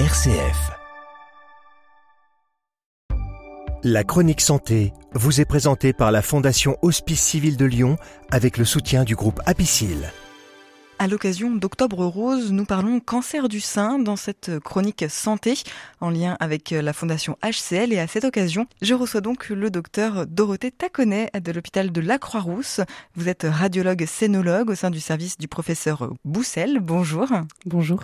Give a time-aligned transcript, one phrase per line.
[0.00, 0.72] RCF.
[3.84, 7.96] La chronique santé vous est présentée par la Fondation Hospice Civil de Lyon
[8.32, 10.10] avec le soutien du groupe Apicil.
[11.00, 15.54] À l'occasion d'Octobre Rose, nous parlons cancer du sein dans cette chronique santé
[16.00, 20.26] en lien avec la fondation HCL et à cette occasion, je reçois donc le docteur
[20.26, 22.80] Dorothée Taconnet de l'hôpital de la Croix-Rousse.
[23.16, 26.78] Vous êtes radiologue scénologue au sein du service du professeur Boussel.
[26.80, 27.26] Bonjour.
[27.66, 28.00] Bonjour.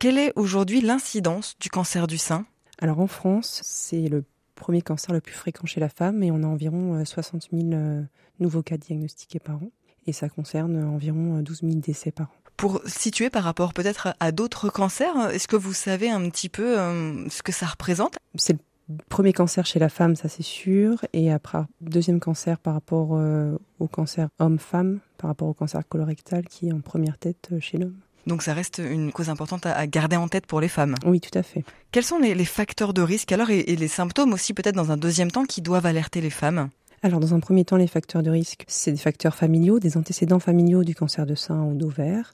[0.00, 2.44] Quelle est aujourd'hui l'incidence du cancer du sein?
[2.80, 4.24] Alors en France, c'est le
[4.56, 7.72] premier cancer le plus fréquent chez la femme et on a environ 60 euh, 000
[7.72, 8.02] euh,
[8.40, 9.70] nouveaux cas diagnostiqués par an
[10.06, 12.41] et ça concerne environ 12 000 décès par an.
[12.56, 16.78] Pour situer par rapport peut-être à d'autres cancers, est-ce que vous savez un petit peu
[16.78, 18.18] euh, ce que ça représente?
[18.36, 18.56] C'est
[18.88, 23.10] le premier cancer chez la femme, ça c'est sûr, et après deuxième cancer par rapport
[23.12, 27.60] euh, au cancer homme-femme, par rapport au cancer colorectal qui est en première tête euh,
[27.60, 27.96] chez l'homme.
[28.26, 30.94] Donc ça reste une cause importante à garder en tête pour les femmes.
[31.04, 31.64] Oui, tout à fait.
[31.90, 34.96] Quels sont les, facteurs de risque alors et, et les symptômes aussi peut-être dans un
[34.96, 36.70] deuxième temps qui doivent alerter les femmes?
[37.02, 40.38] Alors, dans un premier temps, les facteurs de risque, c'est des facteurs familiaux, des antécédents
[40.38, 42.32] familiaux du cancer de sein ou d'ovaire.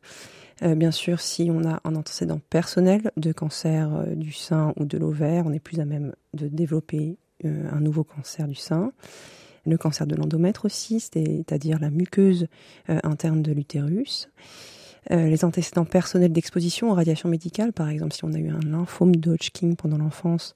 [0.63, 4.85] Euh, bien sûr, si on a un antécédent personnel de cancer euh, du sein ou
[4.85, 8.93] de l'ovaire, on est plus à même de développer euh, un nouveau cancer du sein.
[9.65, 12.47] Le cancer de l'endomètre aussi, c'est-à-dire la muqueuse
[12.89, 14.31] interne de l'utérus.
[15.11, 18.61] Euh, les antécédents personnels d'exposition aux radiations médicales, par exemple, si on a eu un
[18.61, 20.55] lymphome de Hodgkin pendant l'enfance,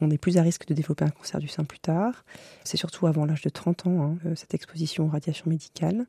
[0.00, 2.24] on est plus à risque de développer un cancer du sein plus tard.
[2.64, 6.06] C'est surtout avant l'âge de 30 ans, hein, euh, cette exposition aux radiations médicales.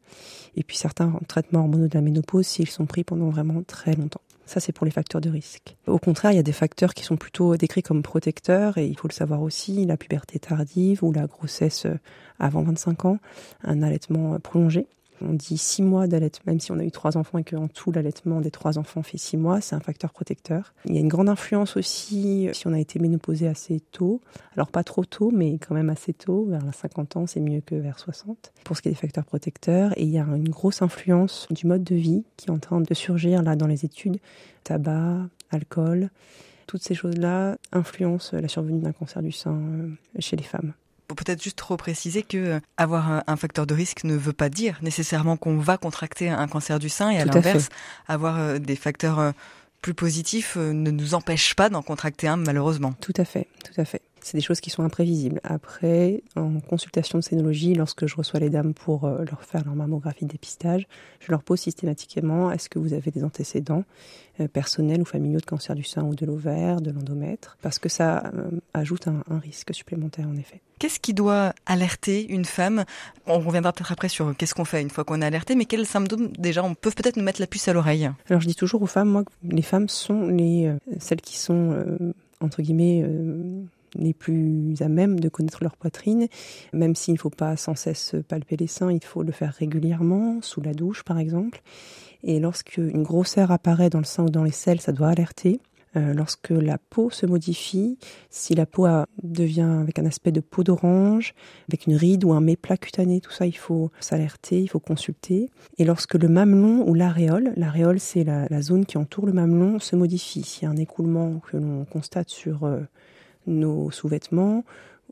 [0.56, 4.22] Et puis certains traitements hormonaux de la ménopause s'ils sont pris pendant vraiment très longtemps.
[4.48, 5.76] Ça, c'est pour les facteurs de risque.
[5.88, 8.98] Au contraire, il y a des facteurs qui sont plutôt décrits comme protecteurs, et il
[8.98, 12.00] faut le savoir aussi, la puberté tardive ou la grossesse euh,
[12.40, 13.20] avant 25 ans,
[13.64, 14.88] un allaitement prolongé.
[15.22, 17.92] On dit six mois d'allaitement, même si on a eu trois enfants et qu'en tout
[17.92, 20.74] l'allaitement des trois enfants fait six mois, c'est un facteur protecteur.
[20.86, 24.22] Il y a une grande influence aussi si on a été ménopausé assez tôt.
[24.54, 27.62] Alors pas trop tôt, mais quand même assez tôt, vers la 50 ans, c'est mieux
[27.62, 29.92] que vers 60, pour ce qui est des facteurs protecteurs.
[29.98, 32.82] Et il y a une grosse influence du mode de vie qui est en train
[32.82, 34.18] de surgir là dans les études.
[34.64, 36.10] Tabac, alcool,
[36.68, 39.90] toutes ces choses-là influencent la survenue d'un cancer du sein euh,
[40.20, 40.74] chez les femmes
[41.16, 44.78] peut-être juste trop préciser que euh, avoir un, facteur de risque ne veut pas dire
[44.82, 47.70] nécessairement qu'on va contracter un cancer du sein et à l'inverse,
[48.08, 49.32] avoir euh, des facteurs euh,
[49.82, 52.94] plus positifs ne nous empêche pas d'en contracter un malheureusement.
[53.00, 54.02] Tout à fait, tout à fait.
[54.22, 55.40] C'est des choses qui sont imprévisibles.
[55.44, 60.26] Après, en consultation de scénologie, lorsque je reçois les dames pour leur faire leur mammographie
[60.26, 60.88] de dépistage,
[61.20, 63.84] je leur pose systématiquement est-ce que vous avez des antécédents
[64.54, 67.58] personnels ou familiaux de cancer du sein ou de l'ovaire, de l'endomètre?
[67.62, 68.32] Parce que ça
[68.74, 70.62] ajoute un risque supplémentaire en effet.
[70.80, 72.86] Qu'est-ce qui doit alerter une femme?
[73.26, 75.88] On reviendra peut-être après sur qu'est-ce qu'on fait une fois qu'on est alerté, mais quels
[75.88, 78.12] symptômes déjà on peut peut-être nous mettre la puce à l'oreille?
[78.30, 81.72] Alors je dis toujours aux femmes, moi, les femmes sont les euh, celles qui sont
[81.72, 83.64] euh, entre guillemets euh,
[83.96, 86.28] les plus à même de connaître leur poitrine,
[86.74, 90.40] même s'il ne faut pas sans cesse palper les seins, il faut le faire régulièrement,
[90.42, 91.62] sous la douche par exemple.
[92.24, 95.60] Et lorsque une grosseur apparaît dans le sein ou dans les selles, ça doit alerter.
[95.96, 97.98] Euh, lorsque la peau se modifie,
[98.30, 98.88] si la peau
[99.24, 101.34] devient avec un aspect de peau d'orange,
[101.70, 105.50] avec une ride ou un méplat cutané, tout ça, il faut s'alerter, il faut consulter.
[105.78, 109.96] Et lorsque le mamelon ou l'aréole, l'aréole c'est la, zone qui entoure le mamelon, se
[109.96, 112.82] modifie, s'il y a un écoulement que l'on constate sur euh,
[113.48, 114.64] nos sous-vêtements,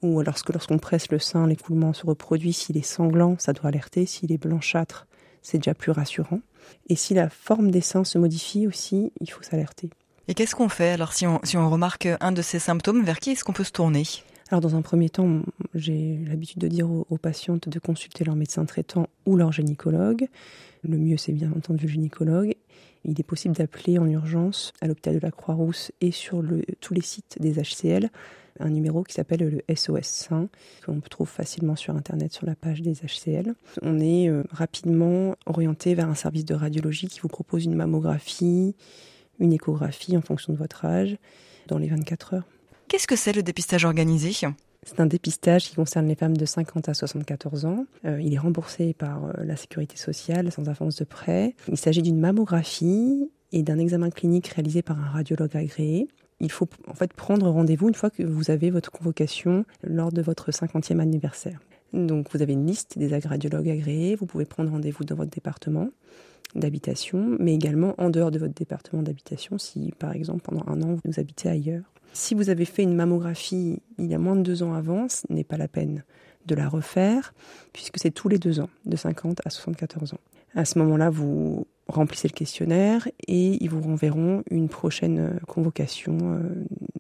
[0.01, 4.06] ou lorsque lorsqu'on presse le sein, l'écoulement se reproduit, s'il est sanglant, ça doit alerter,
[4.06, 5.07] s'il est blanchâtre,
[5.41, 6.41] c'est déjà plus rassurant.
[6.90, 9.90] Et si la forme des seins se modifie aussi, il faut s'alerter.
[10.28, 13.19] Et qu'est-ce qu'on fait alors si on, si on remarque un de ces symptômes, vers
[13.19, 14.03] qui est-ce qu'on peut se tourner?
[14.50, 15.41] Alors dans un premier temps,
[15.74, 20.28] j'ai l'habitude de dire aux, patientes de consulter leur médecin traitant ou leur gynécologue.
[20.84, 22.56] Le mieux, c'est bien entendu le gynécologue.
[23.05, 26.43] Il est possible d'appeler en urgence à l'hôpital de la Croix-Rousse et sur
[26.81, 28.09] tous les sites des HCL
[28.59, 30.49] un numéro qui s'appelle le SOS Sein,
[30.85, 33.53] qu'on trouve facilement sur Internet sur la page des HCL.
[33.81, 38.75] On est euh, rapidement orienté vers un service de radiologie qui vous propose une mammographie,
[39.39, 41.18] une échographie en fonction de votre âge
[41.68, 42.47] dans les 24 heures.
[42.88, 44.31] Qu'est-ce que c'est le dépistage organisé?
[44.85, 47.85] C'est un dépistage qui concerne les femmes de 50 à 74 ans.
[48.05, 51.55] Euh, il est remboursé par euh, la sécurité sociale sans avance de prêt.
[51.67, 56.07] Il s'agit d'une mammographie et d'un examen clinique réalisé par un radiologue agréé.
[56.39, 60.21] Il faut en fait prendre rendez-vous une fois que vous avez votre convocation lors de
[60.21, 61.59] votre 50e anniversaire.
[61.93, 65.89] Donc vous avez une liste des radiologues agréés, vous pouvez prendre rendez-vous dans votre département
[66.53, 70.97] d'habitation, mais également en dehors de votre département d'habitation, si par exemple pendant un an
[71.03, 71.83] vous habitez ailleurs.
[72.15, 75.25] Si vous avez fait une mammographie il y a moins de deux ans avant, ce
[75.29, 76.06] n'est pas la peine
[76.45, 77.33] de la refaire,
[77.73, 80.19] puisque c'est tous les deux ans, de 50 à 74 ans.
[80.56, 86.39] À ce moment-là, vous remplissez le questionnaire et ils vous renverront une prochaine convocation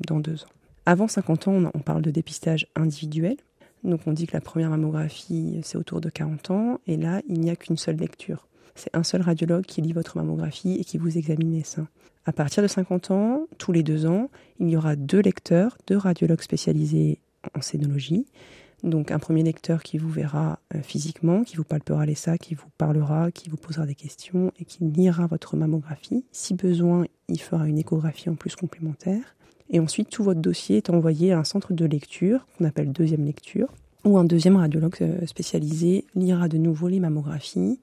[0.05, 0.49] dans deux ans.
[0.85, 3.37] Avant 50 ans, on parle de dépistage individuel.
[3.85, 7.39] Donc on dit que la première mammographie, c'est autour de 40 ans, et là, il
[7.39, 8.47] n'y a qu'une seule lecture.
[8.75, 11.87] C'est un seul radiologue qui lit votre mammographie et qui vous examine les seins.
[12.25, 14.29] À partir de 50 ans, tous les deux ans,
[14.59, 17.19] il y aura deux lecteurs, deux radiologues spécialisés
[17.55, 18.25] en scénologie.
[18.83, 22.53] Donc un premier lecteur qui vous verra euh, physiquement, qui vous palpera les seins, qui
[22.55, 26.23] vous parlera, qui vous posera des questions et qui lira votre mammographie.
[26.31, 29.35] Si besoin, il fera une échographie en plus complémentaire.
[29.71, 33.25] Et ensuite, tout votre dossier est envoyé à un centre de lecture, qu'on appelle deuxième
[33.25, 33.73] lecture,
[34.03, 37.79] où un deuxième radiologue euh, spécialisé lira de nouveau les mammographies.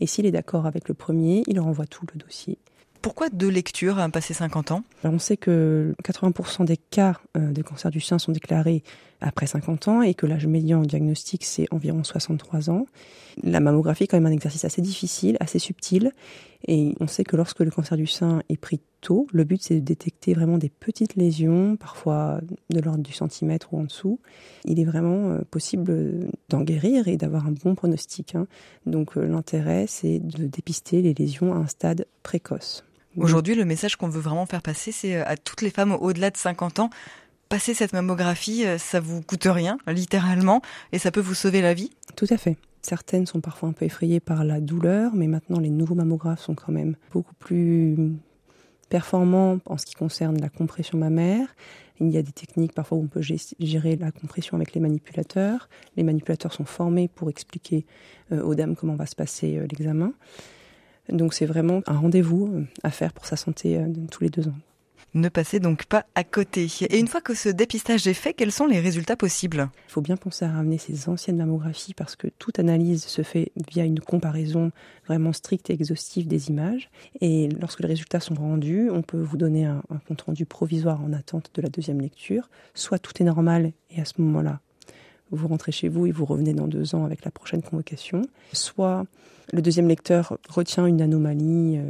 [0.00, 2.58] Et s'il est d'accord avec le premier, il renvoie tout le dossier.
[3.02, 4.82] Pourquoi deux lectures à passer 50 ans?
[5.04, 8.82] On sait que 80% des cas euh, de cancer du sein sont déclarés
[9.20, 12.86] après 50 ans et que l'âge médian au diagnostic, c'est environ 63 ans.
[13.42, 16.12] La mammographie est quand même un exercice assez difficile, assez subtil.
[16.66, 19.76] Et on sait que lorsque le cancer du sein est pris tôt, le but c'est
[19.76, 22.40] de détecter vraiment des petites lésions, parfois
[22.70, 24.18] de l'ordre du centimètre ou en dessous.
[24.64, 28.34] Il est vraiment euh, possible d'en guérir et d'avoir un bon pronostic.
[28.34, 28.46] Hein.
[28.86, 32.84] Donc euh, l'intérêt c'est de dépister les lésions à un stade précoce.
[33.16, 36.30] Aujourd'hui, le message qu'on veut vraiment faire passer, c'est euh, à toutes les femmes au-delà
[36.30, 36.90] de 50 ans,
[37.54, 40.60] passer cette mammographie, euh, ça vous coûte rien, littéralement,
[40.90, 42.56] et ça peut vous sauver la vie Tout à fait.
[42.82, 46.56] Certaines sont parfois un peu effrayées par la douleur, mais maintenant les nouveaux mammographes sont
[46.56, 47.96] quand même beaucoup plus
[48.88, 51.46] performants en ce qui concerne la compression mammaire.
[52.00, 55.68] Il y a des techniques parfois où on peut gérer la compression avec les manipulateurs.
[55.96, 57.86] Les manipulateurs sont formés pour expliquer
[58.32, 60.12] euh, aux dames comment va se passer l'examen.
[61.08, 64.48] Donc c'est vraiment un rendez-vous euh, à faire pour sa santé euh, tous les deux
[64.48, 64.56] ans.
[65.14, 66.66] Ne passez donc pas à côté.
[66.90, 69.70] Et une fois que ce dépistage est fait, quels sont les résultats possibles?
[69.88, 73.52] Il faut bien penser à ramener ces anciennes mammographies parce que toute analyse se fait
[73.70, 74.72] via une comparaison
[75.06, 76.90] vraiment stricte et exhaustive des images.
[77.20, 81.12] Et lorsque les résultats sont rendus, on peut vous donner un, compte rendu provisoire en
[81.12, 82.50] attente de la deuxième lecture.
[82.74, 84.58] Soit tout est normal et à ce moment-là,
[85.30, 88.22] vous rentrez chez vous et vous revenez dans deux ans avec la prochaine convocation.
[88.52, 89.04] Soit
[89.52, 91.88] le deuxième lecteur retient une anomalie, euh,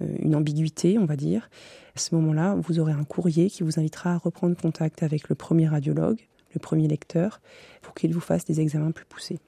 [0.00, 1.48] une ambiguïté, on va dire.
[1.96, 5.34] À ce moment-là, vous aurez un courrier qui vous invitera à reprendre contact avec le
[5.34, 6.18] premier radiologue,
[6.54, 7.40] le premier lecteur,
[7.82, 9.38] pour qu'il vous fasse des examens plus poussés.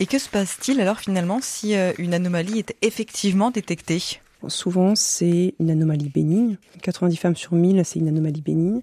[0.00, 4.02] Et que se passe-t-il alors finalement si euh, une anomalie est effectivement détectée?
[4.48, 6.58] Souvent, c'est une anomalie bénigne.
[6.82, 8.82] 90 femmes sur 1000, c'est une anomalie bénigne.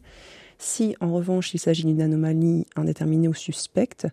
[0.58, 4.08] Si en revanche il s'agit d'une anomalie indéterminée ou suspecte,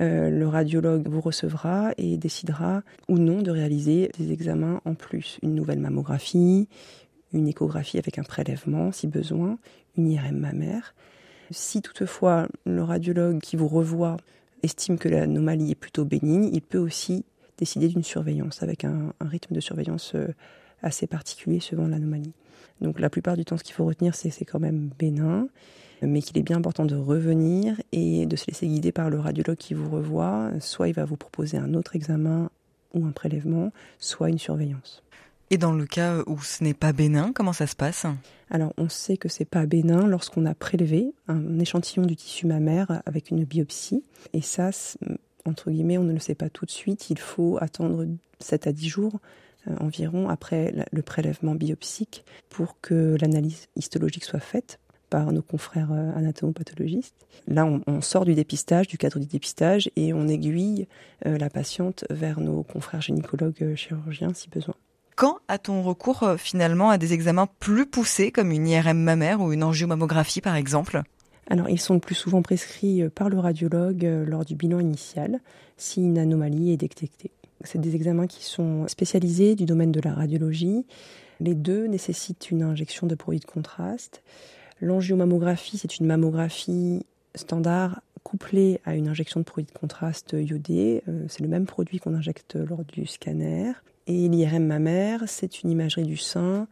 [0.00, 5.38] euh, le radiologue vous recevra et décidera ou non de réaliser des examens en plus.
[5.42, 6.68] Une nouvelle mammographie,
[7.32, 9.58] une échographie avec un prélèvement si besoin,
[9.96, 10.94] une IRM mammaire.
[11.50, 14.16] Si toutefois le radiologue qui vous revoit
[14.62, 17.24] estime que l'anomalie est plutôt bénigne, il peut aussi
[17.56, 20.28] décider d'une surveillance avec un, rythme de surveillance euh,
[20.82, 22.32] assez particulier selon l'anomalie.
[22.80, 25.48] Donc la plupart du temps, ce qu'il faut retenir, c'est que c'est quand même bénin
[26.02, 29.56] mais qu'il est bien important de revenir et de se laisser guider par le radiologue
[29.56, 30.50] qui vous revoit.
[30.60, 32.50] Soit il va vous proposer un autre examen
[32.94, 35.02] ou un prélèvement, soit une surveillance.
[35.50, 38.04] Et dans le cas où ce n'est pas bénin, comment ça se passe?
[38.50, 43.02] Alors, on sait que c'est pas bénin lorsqu'on a prélevé un échantillon du tissu mammaire
[43.06, 44.04] avec une biopsie.
[44.34, 44.70] Et ça,
[45.46, 47.08] entre guillemets, on ne le sait pas tout de suite.
[47.08, 48.06] Il faut attendre
[48.40, 49.20] 7 à 10 jours
[49.68, 55.92] euh, environ après le prélèvement biopsique pour que l'analyse histologique soit faite par nos confrères
[55.92, 57.14] euh, anatomopathologistes.
[57.46, 60.86] Là, on, sort du dépistage, du cadre du dépistage, et on aiguille
[61.26, 64.74] euh, la patiente vers nos confrères gynécologues euh, chirurgiens si besoin.
[65.16, 69.64] Quand a-t-on recours finalement à des examens plus poussés comme une IRM mammaire ou une
[69.64, 71.02] angiomammographie par exemple?
[71.50, 75.40] Alors, ils sont le plus souvent prescrits par le radiologue lors du bilan initial
[75.76, 77.32] si une anomalie est détectée.
[77.64, 80.86] C'est des examens qui sont spécialisés du domaine de la radiologie.
[81.40, 84.22] Les deux nécessitent une injection de produits de contraste.
[84.80, 87.04] L'angiomammographie, c'est une mammographie
[87.34, 91.02] standard couplée à une injection de produit de contraste iodé.
[91.08, 93.72] Euh, c'est le même produit qu'on injecte lors du scanner.
[94.06, 96.66] Et l'IRM mammaire, c'est une imagerie du sein,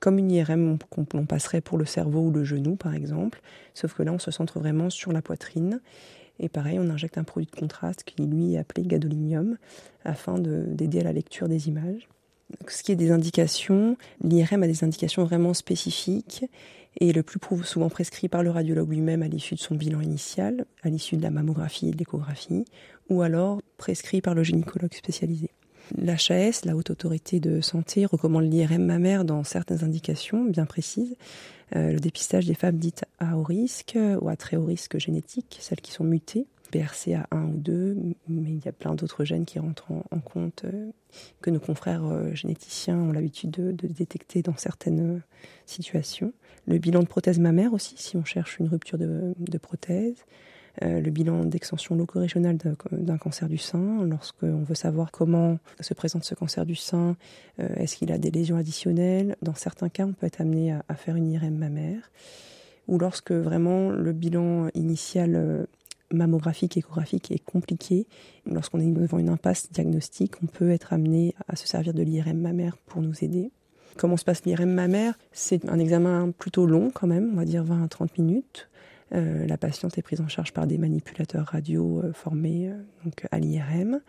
[0.00, 3.40] comme une IRM qu'on passerait pour le cerveau ou le genou, par exemple.
[3.74, 5.80] Sauf que là, on se centre vraiment sur la poitrine.
[6.38, 9.56] Et pareil, on injecte un produit de contraste qui, lui, est appelé gadolinium,
[10.04, 12.08] afin d'aider à la lecture des images.
[12.68, 16.44] Ce qui est des indications, l'IRM a des indications vraiment spécifiques
[17.00, 20.66] et le plus souvent prescrit par le radiologue lui-même à l'issue de son bilan initial,
[20.82, 22.64] à l'issue de la mammographie et de l'échographie,
[23.08, 25.50] ou alors prescrit par le gynécologue spécialisé.
[25.98, 31.16] L'HAS, la Haute Autorité de Santé, recommande l'IRM mammaire dans certaines indications bien précises.
[31.74, 35.58] Euh, le dépistage des femmes dites à haut risque ou à très haut risque génétique,
[35.60, 36.46] celles qui sont mutées.
[36.72, 37.96] BRCA1 ou 2,
[38.28, 40.64] mais il y a plein d'autres gènes qui rentrent en, compte,
[41.40, 45.22] que nos confrères généticiens ont l'habitude de, détecter dans certaines
[45.66, 46.32] situations.
[46.66, 50.24] Le bilan de prothèse mammaire aussi, si on cherche une rupture de, prothèse.
[50.80, 52.56] Euh, le bilan d'extension loco-régionale
[52.92, 57.16] d'un cancer du sein, lorsqu'on veut savoir comment se présente ce cancer du sein,
[57.60, 59.36] euh, est-ce qu'il a des lésions additionnelles.
[59.42, 62.10] Dans certains cas, on peut être amené à, faire une IRM mammaire.
[62.88, 65.66] Ou lorsque vraiment le bilan initial euh,
[66.12, 68.06] mammographique, échographique est compliqué,
[68.46, 72.38] lorsqu'on est devant une impasse diagnostique, on peut être amené à se servir de l'IRM
[72.38, 73.50] mammaire pour nous aider.
[73.96, 75.18] Comment se passe l'IRM mammaire?
[75.32, 78.68] C'est un examen plutôt long quand même, on va dire 20 à 30 minutes,
[79.14, 83.26] euh, la patiente est prise en charge par des manipulateurs radio euh, formés euh, donc
[83.30, 84.00] à l'IRM.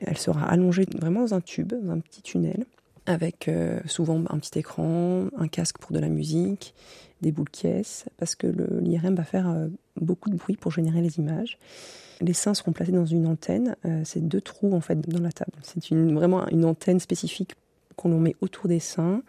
[0.00, 2.64] Elle sera allongée vraiment dans un tube, dans un petit tunnel,
[3.08, 3.50] avec
[3.86, 6.74] souvent un petit écran, un casque pour de la musique,
[7.20, 8.46] des boules caisses, parce que
[8.80, 11.58] l'IRM va faire beaucoup de bruit pour générer les images.
[12.20, 15.52] Les seins seront placés dans une antenne, c'est deux trous en fait dans la table.
[15.62, 17.54] C'est vraiment une antenne spécifique
[17.96, 19.22] qu'on met autour des seins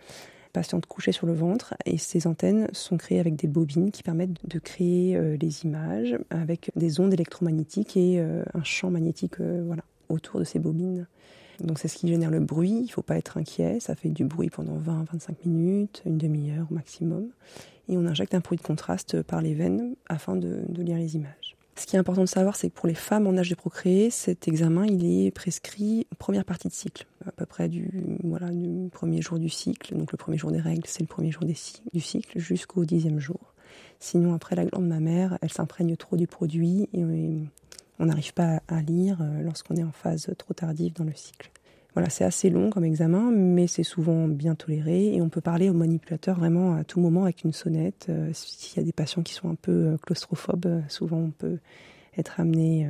[0.53, 4.45] patiente couchée sur le ventre et ces antennes sont créées avec des bobines qui permettent
[4.47, 9.63] de créer euh, les images avec des ondes électromagnétiques et euh, un champ magnétique euh,
[9.65, 11.07] voilà, autour de ces bobines.
[11.61, 14.09] Donc c'est ce qui génère le bruit, il ne faut pas être inquiet, ça fait
[14.09, 17.27] du bruit pendant 20-25 minutes, une demi-heure au maximum.
[17.87, 21.57] Et on injecte un bruit de contraste par les veines afin de lire les images.
[21.79, 24.09] Ce qui est important de savoir, c'est que pour les femmes en âge de procréer,
[24.09, 27.89] cet examen, il est prescrit première partie de cycle, à peu près du,
[28.25, 29.95] voilà, du premier jour du cycle.
[29.95, 33.53] Donc le premier jour des règles, c'est le premier jour du cycle, jusqu'au dixième jour.
[34.01, 37.03] Sinon, après, la glande mammaire, elle s'imprègne trop du produit et
[37.99, 41.51] on n'arrive pas à lire euh, lorsqu'on est en phase trop tardive dans le cycle.
[41.93, 45.69] Voilà, c'est assez long comme examen, mais c'est souvent bien toléré et on peut parler
[45.69, 48.07] au manipulateur vraiment à tout moment avec une sonnette.
[48.09, 51.57] Euh, s'il y a des patients qui sont un peu euh, claustrophobes, souvent on peut
[52.17, 52.87] être amené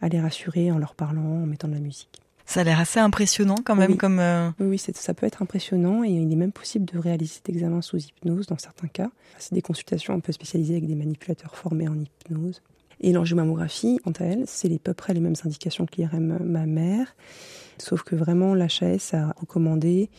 [0.00, 2.20] à les rassurer en leur parlant, en mettant de la musique.
[2.46, 3.92] Ça a l'air assez impressionnant quand même.
[3.92, 4.20] Oui, comme
[4.58, 7.98] oui, ça peut être impressionnant et il est même possible de réaliser cet examen sous
[7.98, 9.10] hypnose dans certains cas.
[9.38, 12.60] C'est des consultations un peu spécialisées avec des manipulateurs formés en hypnose.
[13.00, 17.14] Et l'angiomammographie, quant à elle, c'est à peu près les mêmes indications que l'IRM mammaire.
[17.78, 20.10] Sauf que vraiment, l'HAS a recommandé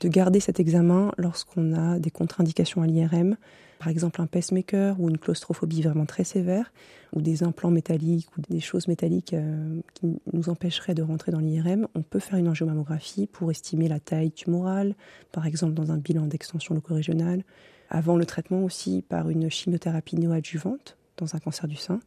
[0.00, 3.36] de garder cet examen lorsqu'on a des contre-indications à l'IRM,
[3.78, 6.72] par exemple un pacemaker ou une claustrophobie vraiment très sévère,
[7.14, 11.40] ou des implants métalliques ou des choses métalliques euh, qui nous empêcheraient de rentrer dans
[11.40, 14.94] l'IRM, on peut faire une angiomammographie pour estimer la taille tumorale,
[15.32, 17.42] par exemple dans un bilan d'extension locorégionale,
[17.90, 22.00] avant le traitement aussi par une chimiothérapie néoadjuvante dans un cancer du sein.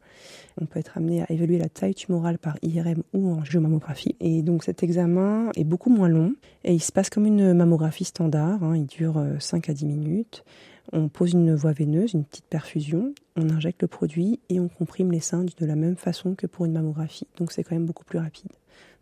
[0.60, 4.16] On peut être amené à évaluer la taille tumorale par IRM ou en géomammographie.
[4.20, 8.04] Et donc cet examen est beaucoup moins long et il se passe comme une mammographie
[8.04, 8.62] standard.
[8.62, 8.76] Hein.
[8.76, 10.44] il dure 5 euh, à 10 minutes.
[10.92, 15.12] On pose une voie veineuse, une petite perfusion, on injecte le produit et on comprime
[15.12, 17.28] les seins de la même façon que pour une mammographie.
[17.36, 18.50] Donc c'est quand même beaucoup plus rapide.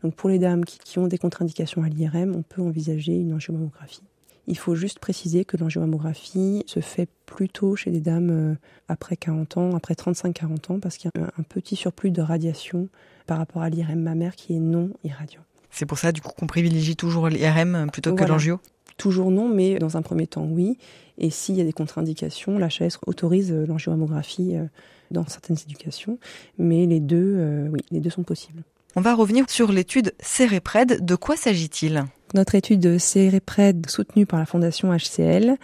[0.03, 3.33] Donc pour les dames qui, qui ont des contre-indications à l'IRM, on peut envisager une
[3.33, 4.03] angiomammographie.
[4.51, 8.55] Il faut juste préciser que l'angiomammographie se fait plutôt chez des dames euh,
[8.89, 12.89] après 40 ans, après 35-40 ans, parce qu'il y a un petit surplus de radiation
[13.29, 15.43] par rapport à l'IRM mammaire qui est non irradiant.
[15.71, 18.59] C'est pour ça du coup qu'on privilégie toujours l'IRM plutôt que l'angio?
[18.97, 20.79] Toujours non, mais dans un premier temps oui.
[21.17, 24.65] Et s'il y a des contre-indications, l'HAS autorise euh, l'angiomammographie euh,
[25.13, 26.19] dans certaines éducations,
[26.59, 28.65] mais les deux, oui, les deux sont possibles.
[28.97, 31.05] On va revenir sur l'étude Cérépred.
[31.05, 32.05] De quoi s'agit-il?
[32.35, 35.57] Notre étude CEREPRED, soutenue par la Fondation HCL,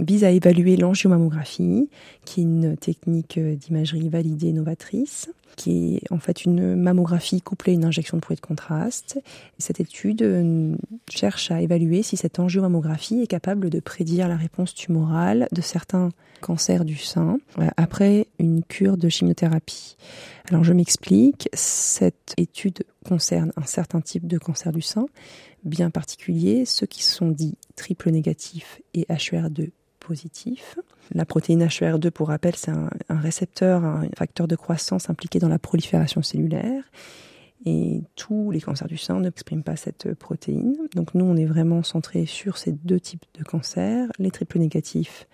[0.00, 1.88] vise à évaluer l'angiomammographie,
[2.24, 7.74] qui est une technique d'imagerie validée novatrice, qui est en fait une mammographie couplée à
[7.74, 9.20] une injection de bruit de contraste.
[9.58, 10.74] Cette étude euh,
[11.10, 16.10] cherche à évaluer si cette angiomammographie est capable de prédire la réponse tumorale de certains
[16.40, 19.96] cancers du sein euh, après une cure de chimiothérapie.
[20.48, 25.06] Alors je m'explique, cette étude concerne un certain type de cancer du sein,
[25.64, 29.70] bien particulier, ceux qui sont dits triple négatifs et HER2
[31.14, 35.58] La protéine HER2, pour rappel, c'est un, récepteur, un facteur de croissance impliqué dans la
[35.58, 36.84] prolifération cellulaire.
[37.64, 40.76] Et tous les cancers du sein n'expriment pas cette protéine.
[40.96, 45.28] Donc nous, on est vraiment centré sur ces deux types de cancers, les triples négatifs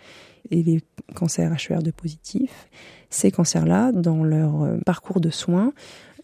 [0.51, 0.83] et les
[1.15, 2.69] cancers HER2 positifs.
[3.09, 5.73] Ces cancers-là, dans leur euh, parcours de soins,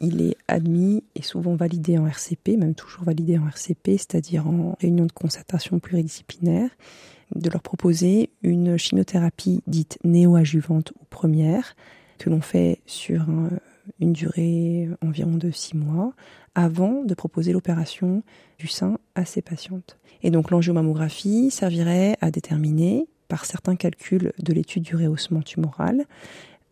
[0.00, 4.76] il est admis et souvent validé en RCP, même toujours validé en RCP, c'est-à-dire en
[4.80, 6.70] réunion de concertation pluridisciplinaire,
[7.34, 11.76] de leur proposer une chimiothérapie dite néoadjuvante ou première,
[12.18, 13.26] que l'on fait sur
[14.00, 16.12] une durée environ de six mois,
[16.54, 18.22] avant de proposer l'opération
[18.58, 19.98] du sein à ces patientes.
[20.22, 26.04] Et donc l'angiomammographie servirait à déterminer, par certains calculs de l'étude du rehaussement tumoral,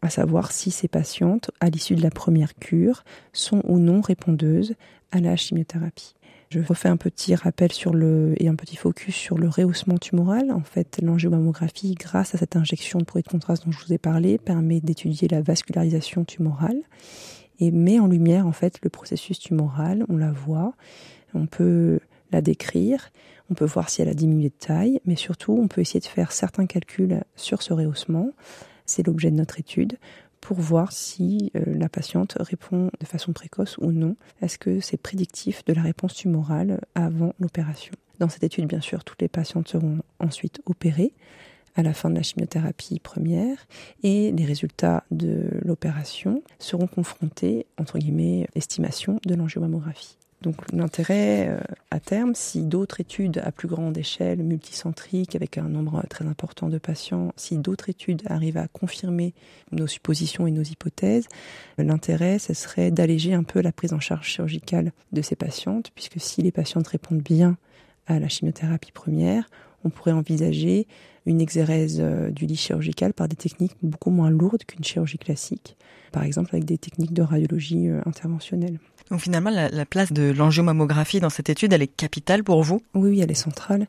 [0.02, 4.75] à savoir si ces patientes, à l'issue de la première cure, sont ou non répondeuses
[5.12, 6.14] à la chimiothérapie.
[6.52, 7.71] Je refais un petit rappel
[8.37, 10.52] et un petit focus sur le rehaussement tumoral.
[10.52, 13.97] En fait, l'angiomammographie, grâce à cette injection de produit de contraste dont je vous ai
[13.97, 16.76] parlé, permet d'étudier la vascularisation tumorale
[17.59, 20.04] et met en lumière, en fait, le processus tumoral.
[20.11, 20.75] On la voit.
[21.32, 22.00] On peut
[22.32, 23.09] la décrire.
[23.49, 26.04] On peut voir si elle a diminué de taille, mais surtout, on peut essayer de
[26.04, 28.28] faire certains calculs sur ce rehaussement.
[28.85, 29.97] C'est l'objet de notre étude
[30.42, 34.16] pour voir si euh, la patiente répond de façon précoce ou non.
[34.42, 39.04] Est-ce que c'est prédictif de la réponse tumorale avant l'opération Dans cette étude, bien sûr,
[39.04, 41.14] toutes les patientes seront ensuite opérées
[41.75, 43.66] à la fin de la chimiothérapie première
[44.02, 50.18] et les résultats de l'opération seront confrontés, entre guillemets, estimation de l'angiomammographie.
[50.42, 55.68] Donc l'intérêt euh, à terme, si d'autres études à plus grande échelle, multicentriques, avec un
[55.68, 59.34] nombre très important de patients, si d'autres études arrivent à confirmer
[59.70, 61.28] nos suppositions et nos hypothèses,
[61.78, 66.20] l'intérêt, ce serait d'alléger un peu la prise en charge chirurgicale de ces patientes, puisque
[66.20, 67.56] si les patientes répondent bien
[68.06, 69.49] à la chimiothérapie première,
[69.84, 70.87] on pourrait envisager
[71.25, 75.76] une exérèse euh, du lit chirurgical par des techniques beaucoup moins lourdes qu'une chirurgie classique,
[76.11, 78.78] par exemple avec des techniques de radiologie euh, interventionnelle.
[79.11, 82.82] Donc finalement, la, place de l'angiomammographie dans cette étude, elle est capitale pour vous?
[82.94, 83.87] Oui, elle est centrale.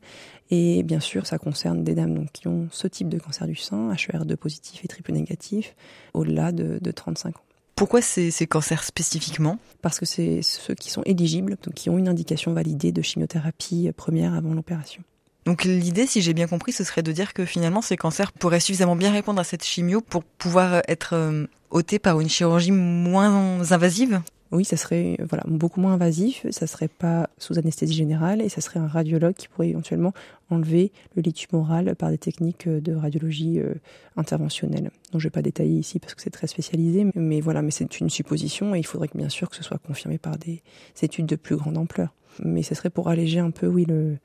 [0.52, 3.92] Et bien sûr, ça concerne des dames qui ont ce type de cancer du sein,
[3.94, 5.76] HER2 positif et triple négatif,
[6.14, 7.42] au-delà de, 35 ans.
[7.76, 9.58] Pourquoi ces, ces cancers spécifiquement?
[9.82, 13.90] Parce que c'est ceux qui sont éligibles, donc qui ont une indication validée de chimiothérapie
[13.96, 15.04] première avant l'opération.
[15.46, 18.62] Donc l'idée, si j'ai bien compris, ce serait de dire que finalement ces cancers pourraient
[18.62, 23.62] suffisamment bien répondre à cette chimio pour pouvoir être euh, ôtés par une chirurgie moins
[23.72, 24.22] invasive?
[24.54, 28.62] Oui, ça serait voilà beaucoup moins invasif, ça serait pas sous anesthésie générale et ça
[28.62, 30.14] serait un radiologue qui pourrait éventuellement
[30.50, 33.74] enlever le lit tumoral par des techniques de radiologie euh,
[34.16, 34.92] interventionnelle.
[35.12, 38.10] Donc je vais pas détailler ici parce que c'est très spécialisé, mais voilà, c'est une
[38.10, 40.62] supposition et il faudrait bien sûr que ce soit confirmé par des
[41.02, 42.14] études de plus grande ampleur.
[42.44, 44.18] Mais ce serait pour alléger un peu, oui, le,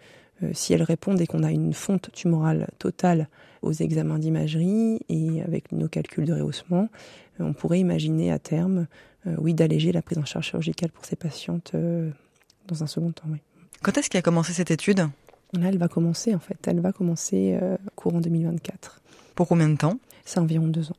[0.42, 3.28] euh, si elles répondent et qu'on a une fonte tumorale totale
[3.62, 6.88] aux examens d'imagerie et avec nos calculs de rehaussement,
[7.40, 8.84] euh, on pourrait imaginer à terme euh,
[9.38, 12.10] oui, d'alléger la prise en charge chirurgicale pour ces patientes euh,
[12.66, 13.24] dans un second temps.
[13.28, 13.38] Oui.
[13.82, 15.08] Quand est-ce a commencé cette étude?
[15.54, 16.58] Là, elle va commencer en fait.
[16.66, 19.00] Elle va commencer euh, courant 2024.
[19.34, 19.98] Pour combien de temps?
[20.24, 20.96] C'est environ deux ans.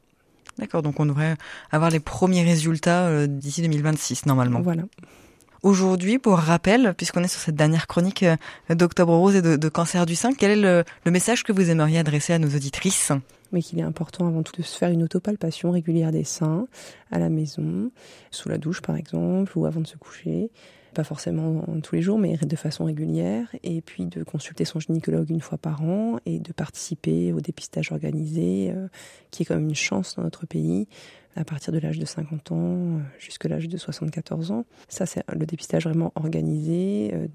[0.58, 1.36] D'accord, donc on devrait
[1.72, 4.62] avoir les premiers résultats d'ici 2026 normalement.
[4.62, 4.84] Voilà.
[5.62, 8.24] Aujourd'hui, pour rappel, puisqu'on est sur cette dernière chronique
[8.70, 12.32] d'Octobre Rose et de, cancer du sein, quel est le message que vous aimeriez adresser
[12.32, 13.12] à nos auditrices?
[13.52, 16.68] Mais qu'il est important avant tout de se faire une autopalpation régulière des seins
[17.12, 17.92] à la maison,
[18.32, 20.50] sous la douche par exemple, ou avant de se coucher.
[20.94, 23.54] Pas forcément tous les jours, mais de façon régulière.
[23.64, 27.92] Et puis de consulter son gynécologue une fois par an et de participer au dépistage
[27.92, 28.88] organisé, euh,
[29.30, 30.88] qui est quand même une chance dans notre pays,
[31.40, 34.66] à partir de l'âge de 50 ans euh, jusqu'à l'âge de 74 ans.
[34.88, 37.12] Ça, c'est le dépistage vraiment organisé.
[37.14, 37.28] Euh,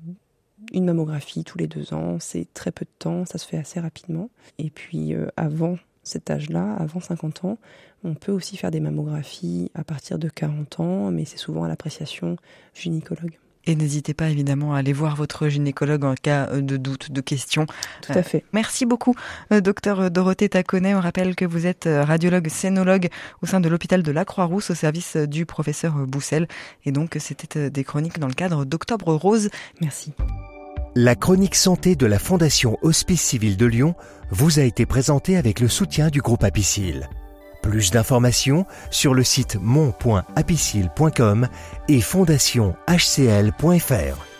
[0.72, 3.80] une mammographie tous les deux ans, c'est très peu de temps, ça se fait assez
[3.80, 4.30] rapidement.
[4.58, 7.58] Et puis avant cet âge-là, avant 50 ans.
[8.04, 11.68] On peut aussi faire des mammographies à partir de 40 ans, mais c'est souvent à
[11.68, 12.36] l'appréciation
[12.74, 13.38] gynécologue.
[13.66, 17.20] Et n'hésitez pas évidemment à aller voir votre gynécologue en cas euh, de doute, de
[17.20, 17.66] questions.
[18.02, 18.38] Tout à fait.
[18.38, 19.14] Euh, merci beaucoup,
[19.52, 20.94] euh, docteur Dorothée Taconnet.
[20.94, 23.08] On rappelle que vous êtes radiologue scénologue
[23.42, 26.46] au sein de l'hôpital de la Croix-Rousse au service du professeur Boussel.
[26.84, 29.48] Et donc, c'était des chroniques dans le cadre d'Octobre Rose.
[29.80, 30.12] Merci.
[30.94, 33.94] La chronique santé de la Fondation Hospice Civil de Lyon
[34.30, 37.08] vous a été présentée avec le soutien du groupe Apicil.
[37.64, 41.48] Plus d'informations sur le site mon.apicil.com
[41.88, 44.33] et fondationhcl.fr.